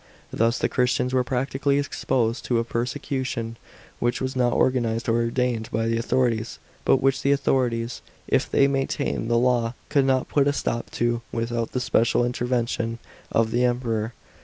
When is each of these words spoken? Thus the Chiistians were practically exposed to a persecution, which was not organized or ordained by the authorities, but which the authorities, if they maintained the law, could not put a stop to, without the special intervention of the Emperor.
Thus 0.33 0.57
the 0.57 0.67
Chiistians 0.67 1.13
were 1.13 1.23
practically 1.23 1.77
exposed 1.77 2.43
to 2.45 2.57
a 2.57 2.63
persecution, 2.63 3.57
which 3.99 4.19
was 4.19 4.35
not 4.35 4.51
organized 4.53 5.07
or 5.07 5.17
ordained 5.17 5.69
by 5.69 5.85
the 5.85 5.99
authorities, 5.99 6.57
but 6.85 6.97
which 7.03 7.21
the 7.21 7.31
authorities, 7.31 8.01
if 8.27 8.49
they 8.49 8.67
maintained 8.67 9.29
the 9.29 9.37
law, 9.37 9.75
could 9.89 10.05
not 10.05 10.27
put 10.27 10.47
a 10.47 10.53
stop 10.53 10.89
to, 10.93 11.21
without 11.31 11.73
the 11.73 11.79
special 11.79 12.25
intervention 12.25 12.97
of 13.31 13.51
the 13.51 13.63
Emperor. 13.63 14.13